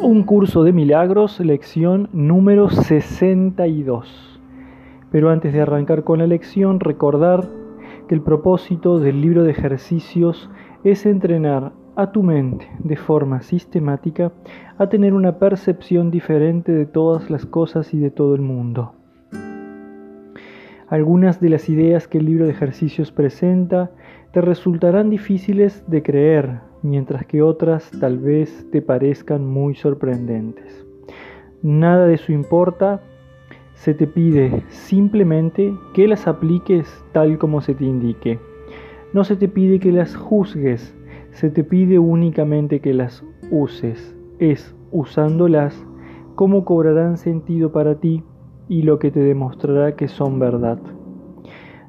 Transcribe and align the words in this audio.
Un 0.00 0.22
curso 0.22 0.62
de 0.62 0.72
milagros, 0.72 1.40
lección 1.40 2.08
número 2.12 2.70
62. 2.70 4.40
Pero 5.10 5.30
antes 5.30 5.52
de 5.52 5.60
arrancar 5.60 6.04
con 6.04 6.20
la 6.20 6.28
lección, 6.28 6.78
recordar 6.78 7.48
que 8.06 8.14
el 8.14 8.20
propósito 8.20 9.00
del 9.00 9.20
libro 9.20 9.42
de 9.42 9.50
ejercicios 9.50 10.50
es 10.84 11.04
entrenar 11.04 11.72
a 11.96 12.12
tu 12.12 12.22
mente 12.22 12.68
de 12.78 12.94
forma 12.94 13.42
sistemática 13.42 14.30
a 14.78 14.88
tener 14.88 15.14
una 15.14 15.40
percepción 15.40 16.12
diferente 16.12 16.70
de 16.70 16.86
todas 16.86 17.28
las 17.28 17.44
cosas 17.44 17.92
y 17.92 17.98
de 17.98 18.12
todo 18.12 18.36
el 18.36 18.40
mundo. 18.40 18.92
Algunas 20.86 21.40
de 21.40 21.48
las 21.48 21.68
ideas 21.68 22.06
que 22.06 22.18
el 22.18 22.26
libro 22.26 22.44
de 22.44 22.52
ejercicios 22.52 23.10
presenta 23.10 23.90
te 24.30 24.42
resultarán 24.42 25.10
difíciles 25.10 25.82
de 25.90 26.04
creer, 26.04 26.67
mientras 26.82 27.26
que 27.26 27.42
otras 27.42 27.90
tal 28.00 28.18
vez 28.18 28.66
te 28.70 28.82
parezcan 28.82 29.46
muy 29.46 29.74
sorprendentes. 29.74 30.86
Nada 31.62 32.06
de 32.06 32.14
eso 32.14 32.32
importa, 32.32 33.02
se 33.74 33.94
te 33.94 34.06
pide 34.06 34.64
simplemente 34.68 35.72
que 35.94 36.08
las 36.08 36.26
apliques 36.26 37.04
tal 37.12 37.38
como 37.38 37.60
se 37.60 37.74
te 37.74 37.84
indique. 37.84 38.38
No 39.12 39.24
se 39.24 39.36
te 39.36 39.48
pide 39.48 39.78
que 39.80 39.92
las 39.92 40.16
juzgues, 40.16 40.94
se 41.30 41.50
te 41.50 41.64
pide 41.64 41.98
únicamente 41.98 42.80
que 42.80 42.92
las 42.92 43.24
uses. 43.50 44.16
Es 44.38 44.74
usándolas 44.90 45.86
como 46.34 46.64
cobrarán 46.64 47.16
sentido 47.16 47.72
para 47.72 47.94
ti 47.96 48.22
y 48.68 48.82
lo 48.82 48.98
que 48.98 49.10
te 49.10 49.20
demostrará 49.20 49.96
que 49.96 50.08
son 50.08 50.38
verdad. 50.38 50.78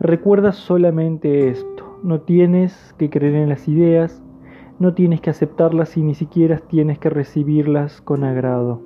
Recuerda 0.00 0.52
solamente 0.52 1.48
esto, 1.48 2.00
no 2.02 2.22
tienes 2.22 2.94
que 2.98 3.10
creer 3.10 3.34
en 3.36 3.48
las 3.48 3.68
ideas, 3.68 4.23
no 4.78 4.94
tienes 4.94 5.20
que 5.20 5.30
aceptarlas 5.30 5.96
y 5.96 6.02
ni 6.02 6.14
siquiera 6.14 6.58
tienes 6.58 6.98
que 6.98 7.10
recibirlas 7.10 8.00
con 8.00 8.24
agrado. 8.24 8.82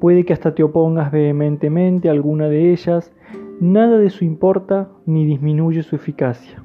Puede 0.00 0.24
que 0.24 0.32
hasta 0.32 0.54
te 0.54 0.62
opongas 0.62 1.10
vehementemente 1.10 2.08
a 2.08 2.12
alguna 2.12 2.48
de 2.48 2.72
ellas, 2.72 3.12
nada 3.60 3.98
de 3.98 4.06
eso 4.06 4.24
importa 4.24 4.88
ni 5.06 5.26
disminuye 5.26 5.82
su 5.82 5.96
eficacia. 5.96 6.62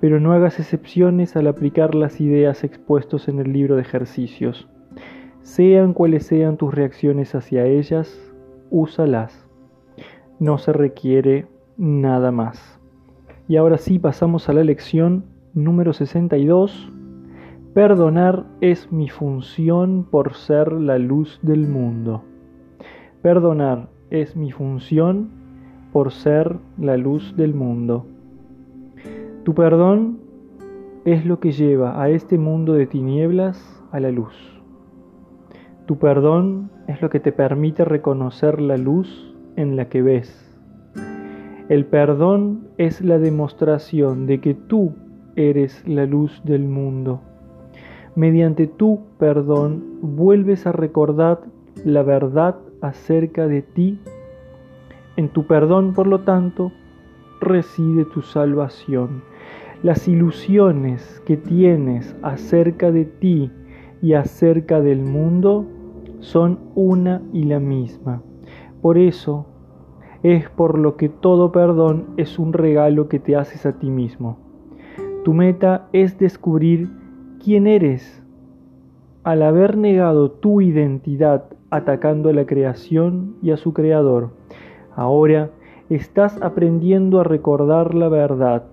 Pero 0.00 0.20
no 0.20 0.32
hagas 0.32 0.58
excepciones 0.60 1.36
al 1.36 1.46
aplicar 1.46 1.94
las 1.94 2.20
ideas 2.20 2.64
expuestas 2.64 3.28
en 3.28 3.38
el 3.38 3.52
libro 3.52 3.76
de 3.76 3.82
ejercicios. 3.82 4.68
Sean 5.42 5.92
cuales 5.94 6.26
sean 6.26 6.56
tus 6.56 6.74
reacciones 6.74 7.34
hacia 7.34 7.66
ellas, 7.66 8.32
úsalas 8.70 9.48
no 10.38 10.58
se 10.58 10.72
requiere 10.72 11.46
nada 11.76 12.30
más. 12.30 12.78
Y 13.48 13.56
ahora 13.56 13.78
sí 13.78 13.98
pasamos 13.98 14.48
a 14.48 14.52
la 14.52 14.64
lección 14.64 15.24
número 15.54 15.92
62. 15.92 16.92
Perdonar 17.78 18.44
es 18.60 18.90
mi 18.90 19.08
función 19.08 20.02
por 20.02 20.34
ser 20.34 20.72
la 20.72 20.98
luz 20.98 21.38
del 21.42 21.68
mundo. 21.68 22.24
Perdonar 23.22 23.88
es 24.10 24.34
mi 24.34 24.50
función 24.50 25.28
por 25.92 26.10
ser 26.10 26.56
la 26.76 26.96
luz 26.96 27.36
del 27.36 27.54
mundo. 27.54 28.04
Tu 29.44 29.54
perdón 29.54 30.18
es 31.04 31.24
lo 31.24 31.38
que 31.38 31.52
lleva 31.52 32.02
a 32.02 32.10
este 32.10 32.36
mundo 32.36 32.72
de 32.72 32.88
tinieblas 32.88 33.80
a 33.92 34.00
la 34.00 34.10
luz. 34.10 34.34
Tu 35.86 35.98
perdón 35.98 36.72
es 36.88 37.00
lo 37.00 37.10
que 37.10 37.20
te 37.20 37.30
permite 37.30 37.84
reconocer 37.84 38.60
la 38.60 38.76
luz 38.76 39.36
en 39.54 39.76
la 39.76 39.88
que 39.88 40.02
ves. 40.02 40.52
El 41.68 41.86
perdón 41.86 42.70
es 42.76 43.00
la 43.02 43.20
demostración 43.20 44.26
de 44.26 44.40
que 44.40 44.54
tú 44.54 44.96
eres 45.36 45.86
la 45.86 46.06
luz 46.06 46.42
del 46.44 46.66
mundo. 46.66 47.20
Mediante 48.18 48.66
tu 48.66 48.98
perdón 49.16 50.00
vuelves 50.02 50.66
a 50.66 50.72
recordar 50.72 51.38
la 51.84 52.02
verdad 52.02 52.56
acerca 52.80 53.46
de 53.46 53.62
ti. 53.62 54.00
En 55.14 55.28
tu 55.28 55.46
perdón, 55.46 55.92
por 55.94 56.08
lo 56.08 56.22
tanto, 56.22 56.72
reside 57.40 58.04
tu 58.06 58.22
salvación. 58.22 59.22
Las 59.84 60.08
ilusiones 60.08 61.22
que 61.26 61.36
tienes 61.36 62.16
acerca 62.22 62.90
de 62.90 63.04
ti 63.04 63.52
y 64.02 64.14
acerca 64.14 64.80
del 64.80 65.00
mundo 65.00 65.64
son 66.18 66.58
una 66.74 67.22
y 67.32 67.44
la 67.44 67.60
misma. 67.60 68.20
Por 68.82 68.98
eso 68.98 69.46
es 70.24 70.50
por 70.50 70.76
lo 70.76 70.96
que 70.96 71.08
todo 71.08 71.52
perdón 71.52 72.06
es 72.16 72.40
un 72.40 72.52
regalo 72.52 73.08
que 73.08 73.20
te 73.20 73.36
haces 73.36 73.64
a 73.64 73.78
ti 73.78 73.90
mismo. 73.90 74.38
Tu 75.22 75.32
meta 75.34 75.86
es 75.92 76.18
descubrir 76.18 76.90
quién 77.42 77.66
eres. 77.66 78.22
Al 79.24 79.42
haber 79.42 79.76
negado 79.76 80.30
tu 80.30 80.60
identidad 80.60 81.44
atacando 81.70 82.30
a 82.30 82.32
la 82.32 82.46
creación 82.46 83.36
y 83.42 83.50
a 83.50 83.56
su 83.56 83.72
creador, 83.72 84.30
ahora 84.94 85.50
estás 85.90 86.40
aprendiendo 86.42 87.20
a 87.20 87.24
recordar 87.24 87.94
la 87.94 88.08
verdad. 88.08 88.64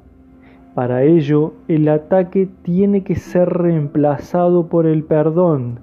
Para 0.73 1.03
ello, 1.03 1.53
el 1.67 1.87
ataque 1.87 2.49
tiene 2.63 3.03
que 3.03 3.15
ser 3.15 3.49
reemplazado 3.49 4.67
por 4.67 4.85
el 4.85 5.03
perdón, 5.03 5.79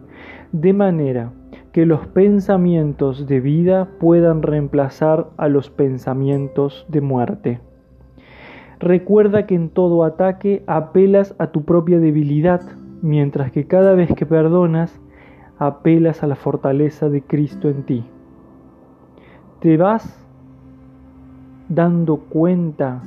de 0.52 0.72
manera 0.72 1.32
que 1.72 1.86
los 1.86 2.06
pensamientos 2.08 3.26
de 3.26 3.40
vida 3.40 3.88
puedan 3.98 4.42
reemplazar 4.42 5.30
a 5.38 5.48
los 5.48 5.70
pensamientos 5.70 6.84
de 6.88 7.00
muerte. 7.00 7.60
Recuerda 8.82 9.46
que 9.46 9.54
en 9.54 9.68
todo 9.68 10.02
ataque 10.02 10.64
apelas 10.66 11.36
a 11.38 11.52
tu 11.52 11.62
propia 11.62 12.00
debilidad, 12.00 12.62
mientras 13.00 13.52
que 13.52 13.68
cada 13.68 13.94
vez 13.94 14.12
que 14.12 14.26
perdonas, 14.26 15.00
apelas 15.56 16.24
a 16.24 16.26
la 16.26 16.34
fortaleza 16.34 17.08
de 17.08 17.22
Cristo 17.22 17.68
en 17.68 17.84
ti. 17.84 18.04
Te 19.60 19.76
vas 19.76 20.26
dando 21.68 22.16
cuenta, 22.16 23.04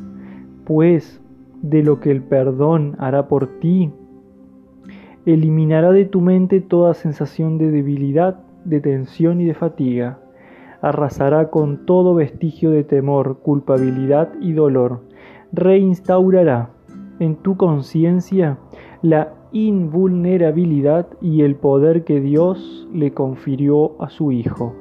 pues, 0.64 1.22
de 1.62 1.84
lo 1.84 2.00
que 2.00 2.10
el 2.10 2.24
perdón 2.24 2.96
hará 2.98 3.28
por 3.28 3.60
ti. 3.60 3.92
Eliminará 5.26 5.92
de 5.92 6.06
tu 6.06 6.22
mente 6.22 6.62
toda 6.62 6.94
sensación 6.94 7.58
de 7.58 7.70
debilidad 7.70 8.40
de 8.64 8.80
tensión 8.80 9.42
y 9.42 9.46
de 9.46 9.56
fatiga, 9.56 10.20
arrasará 10.82 11.50
con 11.50 11.86
todo 11.86 12.16
vestigio 12.16 12.72
de 12.72 12.86
temor, 12.86 13.40
culpabilidad 13.40 14.30
y 14.40 14.54
dolor, 14.54 15.02
reinstaurará 15.56 16.70
en 17.20 17.38
tu 17.38 17.56
conciencia 17.56 18.58
la 19.02 19.34
invulnerabilidad 19.54 21.08
y 21.22 21.44
el 21.44 21.56
poder 21.56 22.04
que 22.04 22.20
Dios 22.20 22.88
le 22.94 23.14
confirió 23.14 24.02
a 24.02 24.10
su 24.10 24.32
Hijo. 24.32 24.76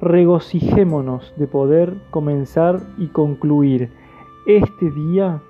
Regocijémonos 0.00 1.34
de 1.36 1.48
poder 1.48 1.96
comenzar 2.10 2.80
y 2.98 3.08
concluir 3.08 3.90
este 4.46 4.92
día 4.92 5.42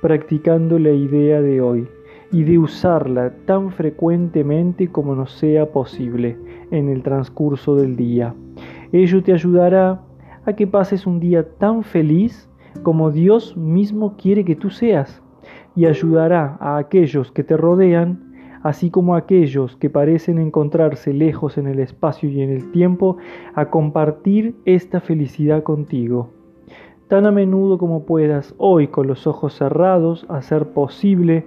practicando 0.00 0.80
la 0.80 0.90
idea 0.90 1.40
de 1.40 1.60
hoy 1.60 1.86
y 2.32 2.42
de 2.42 2.58
usarla 2.58 3.32
tan 3.46 3.70
frecuentemente 3.70 4.88
como 4.88 5.14
nos 5.14 5.32
sea 5.32 5.70
posible 5.70 6.36
en 6.72 6.88
el 6.88 7.04
transcurso 7.04 7.76
del 7.76 7.94
día. 7.94 8.34
Ello 8.90 9.22
te 9.22 9.32
ayudará 9.32 10.02
a 10.44 10.52
que 10.54 10.66
pases 10.66 11.06
un 11.06 11.20
día 11.20 11.48
tan 11.58 11.84
feliz 11.84 12.48
como 12.82 13.10
Dios 13.10 13.56
mismo 13.56 14.16
quiere 14.16 14.44
que 14.44 14.56
tú 14.56 14.70
seas 14.70 15.22
y 15.74 15.86
ayudará 15.86 16.56
a 16.60 16.76
aquellos 16.78 17.32
que 17.32 17.44
te 17.44 17.56
rodean, 17.56 18.32
así 18.62 18.90
como 18.90 19.14
a 19.14 19.18
aquellos 19.18 19.76
que 19.76 19.90
parecen 19.90 20.38
encontrarse 20.38 21.12
lejos 21.12 21.58
en 21.58 21.66
el 21.66 21.78
espacio 21.78 22.28
y 22.28 22.40
en 22.42 22.50
el 22.50 22.70
tiempo, 22.70 23.16
a 23.54 23.70
compartir 23.70 24.54
esta 24.64 25.00
felicidad 25.00 25.62
contigo. 25.62 26.30
Tan 27.08 27.26
a 27.26 27.30
menudo 27.30 27.78
como 27.78 28.06
puedas 28.06 28.54
hoy 28.58 28.88
con 28.88 29.06
los 29.06 29.26
ojos 29.26 29.54
cerrados 29.54 30.24
hacer 30.28 30.68
posible 30.72 31.46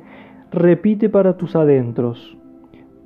Repite 0.56 1.09
para 1.09 1.35
tus 1.35 1.53
adentros. 1.58 2.38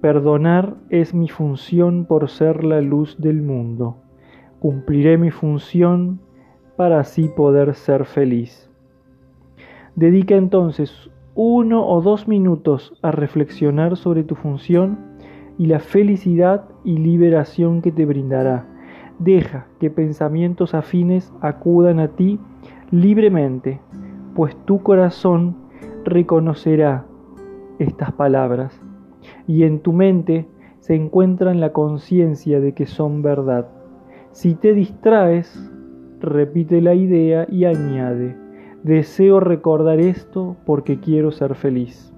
Perdonar 0.01 0.75
es 0.91 1.15
mi 1.15 1.29
función 1.29 2.05
por 2.05 2.29
ser 2.29 2.63
la 2.63 2.79
luz 2.79 3.17
del 3.19 3.41
mundo. 3.41 3.97
Cumpliré 4.59 5.17
mi 5.17 5.31
función 5.31 6.19
para 6.79 7.01
así 7.01 7.27
poder 7.27 7.75
ser 7.75 8.05
feliz. 8.05 8.69
Dedica 9.97 10.35
entonces 10.35 11.11
uno 11.35 11.85
o 11.85 11.99
dos 11.99 12.25
minutos 12.25 12.97
a 13.01 13.11
reflexionar 13.11 13.97
sobre 13.97 14.23
tu 14.23 14.35
función 14.35 14.97
y 15.57 15.65
la 15.65 15.81
felicidad 15.81 16.69
y 16.85 16.97
liberación 16.97 17.81
que 17.81 17.91
te 17.91 18.05
brindará. 18.05 18.65
Deja 19.19 19.67
que 19.81 19.89
pensamientos 19.89 20.73
afines 20.73 21.33
acudan 21.41 21.99
a 21.99 22.07
ti 22.15 22.39
libremente, 22.91 23.81
pues 24.33 24.55
tu 24.63 24.81
corazón 24.81 25.57
reconocerá 26.05 27.05
estas 27.79 28.13
palabras 28.13 28.81
y 29.47 29.63
en 29.63 29.81
tu 29.81 29.91
mente 29.91 30.47
se 30.79 30.95
encuentran 30.95 31.59
la 31.59 31.73
conciencia 31.73 32.61
de 32.61 32.73
que 32.73 32.85
son 32.85 33.21
verdad. 33.21 33.67
Si 34.31 34.55
te 34.55 34.73
distraes, 34.73 35.69
repite 36.21 36.81
la 36.81 36.93
idea 36.93 37.47
y 37.49 37.65
añade, 37.65 38.35
deseo 38.83 39.39
recordar 39.39 39.99
esto 39.99 40.55
porque 40.65 40.99
quiero 40.99 41.31
ser 41.31 41.55
feliz. 41.55 42.13